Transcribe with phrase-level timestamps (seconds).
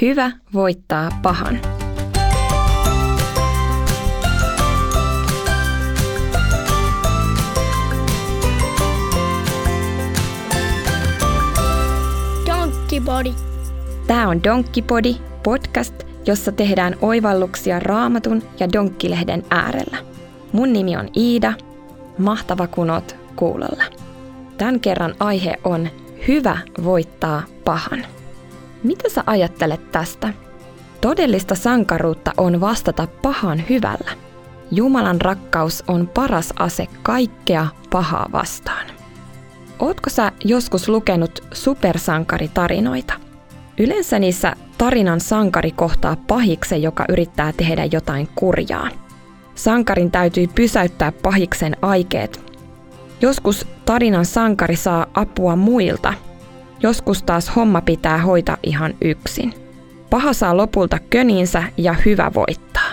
[0.00, 1.58] Hyvä voittaa pahan.
[12.46, 13.34] Donkkipodi.
[14.06, 15.94] Tämä on Donkkipodi, podcast,
[16.26, 19.96] jossa tehdään oivalluksia raamatun ja donkkilehden äärellä.
[20.52, 21.52] Mun nimi on Iida.
[22.18, 23.84] Mahtava kun oot kuulolla.
[24.58, 25.88] Tämän kerran aihe on
[26.28, 28.17] Hyvä voittaa pahan.
[28.82, 30.28] Mitä sä ajattelet tästä?
[31.00, 34.10] Todellista sankaruutta on vastata pahan hyvällä.
[34.70, 38.86] Jumalan rakkaus on paras ase kaikkea pahaa vastaan.
[39.78, 43.14] Ootko sä joskus lukenut supersankaritarinoita?
[43.78, 48.88] Yleensä niissä tarinan sankari kohtaa pahiksen, joka yrittää tehdä jotain kurjaa.
[49.54, 52.54] Sankarin täytyy pysäyttää pahiksen aikeet.
[53.20, 56.14] Joskus tarinan sankari saa apua muilta–
[56.82, 59.54] Joskus taas homma pitää hoitaa ihan yksin.
[60.10, 62.90] Paha saa lopulta köninsä ja hyvä voittaa.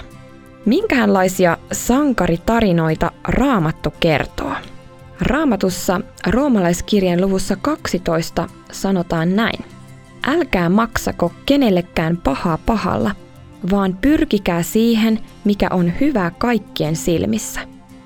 [0.66, 4.52] Minkälaisia sankaritarinoita Raamattu kertoo?
[5.22, 9.66] Raamatussa roomalaiskirjan luvussa 12 sanotaan näin.
[10.28, 13.11] Älkää maksako kenellekään pahaa pahalla,
[13.72, 17.59] vaan pyrkikää siihen, mikä on hyvä kaikkien silmissä.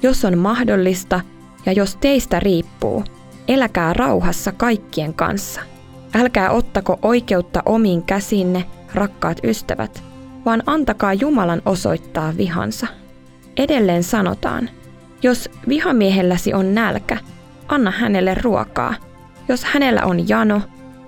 [0.04, 1.22] Jos on mahdollista
[1.66, 3.04] ja jos teistä riippuu,
[3.50, 5.62] eläkää rauhassa kaikkien kanssa.
[6.16, 10.04] Älkää ottako oikeutta omiin käsinne, rakkaat ystävät,
[10.46, 12.88] vaan antakaa Jumalan osoittaa vihansa.
[13.58, 14.70] Edelleen sanotaan,
[15.24, 17.18] jos vihamiehelläsi on nälkä,
[17.68, 18.94] anna hänelle ruokaa.
[19.48, 20.62] Jos hänellä on jano,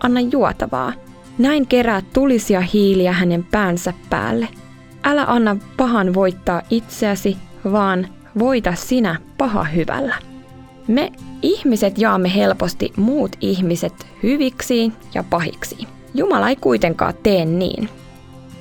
[0.03, 0.93] anna juotavaa.
[1.37, 4.47] Näin kerää tulisia hiiliä hänen päänsä päälle.
[5.03, 7.37] Älä anna pahan voittaa itseäsi,
[7.71, 8.07] vaan
[8.39, 10.30] voita sinä paha hyvällä.
[10.91, 11.11] Me
[11.41, 15.87] ihmiset jaamme helposti muut ihmiset hyviksi ja pahiksi.
[16.13, 17.89] Jumala ei kuitenkaan tee niin.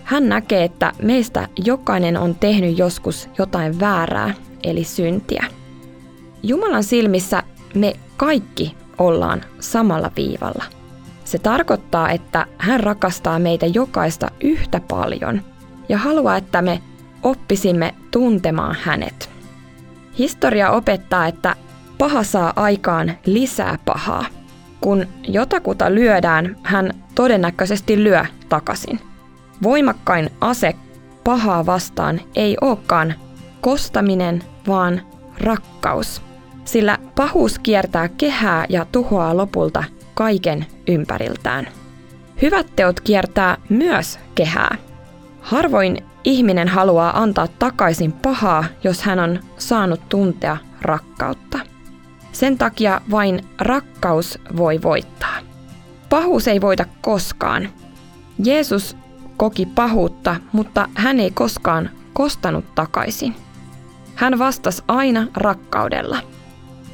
[0.04, 5.44] Hän näkee, että meistä jokainen on tehnyt joskus jotain väärää, eli syntiä.
[6.42, 7.42] Jumalan silmissä
[7.74, 10.64] me kaikki ollaan samalla viivalla.
[11.24, 15.42] Se tarkoittaa, että hän rakastaa meitä jokaista yhtä paljon
[15.88, 16.82] ja haluaa, että me
[17.22, 19.30] oppisimme tuntemaan hänet.
[20.18, 21.56] Historia opettaa, että
[22.00, 24.24] paha saa aikaan lisää pahaa.
[24.80, 29.00] Kun jotakuta lyödään, hän todennäköisesti lyö takaisin.
[29.62, 30.74] Voimakkain ase
[31.24, 33.14] pahaa vastaan ei olekaan
[33.60, 35.02] kostaminen, vaan
[35.40, 36.22] rakkaus.
[36.64, 39.84] Sillä pahuus kiertää kehää ja tuhoaa lopulta
[40.14, 41.68] kaiken ympäriltään.
[42.42, 44.76] Hyvät teot kiertää myös kehää.
[45.40, 51.69] Harvoin ihminen haluaa antaa takaisin pahaa, jos hän on saanut tuntea rakkautta.
[52.32, 55.38] Sen takia vain rakkaus voi voittaa.
[56.08, 57.68] Pahuus ei voita koskaan.
[58.44, 58.96] Jeesus
[59.36, 63.34] koki pahuutta, mutta hän ei koskaan kostanut takaisin.
[64.14, 66.18] Hän vastasi aina rakkaudella.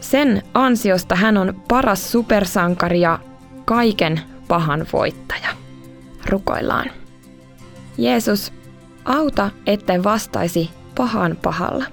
[0.01, 3.19] Sen ansiosta hän on paras supersankari ja
[3.65, 5.49] kaiken pahan voittaja.
[6.27, 6.91] Rukoillaan.
[7.99, 8.53] Jeesus,
[9.05, 11.85] auta, etten vastaisi pahan pahalla.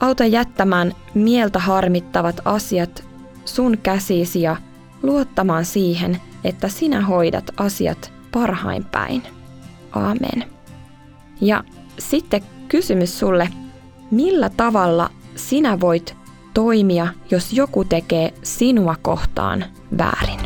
[0.00, 3.04] Auta jättämään mieltä harmittavat asiat
[3.44, 4.56] sun käsisi ja
[5.02, 9.22] luottamaan siihen, että sinä hoidat asiat parhain päin.
[9.92, 10.44] Aamen.
[11.40, 11.64] Ja
[11.98, 13.48] sitten kysymys sulle,
[14.10, 16.16] millä tavalla sinä voit
[16.54, 19.64] toimia, jos joku tekee sinua kohtaan
[19.98, 20.45] väärin?